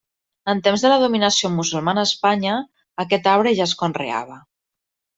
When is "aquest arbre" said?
3.07-3.57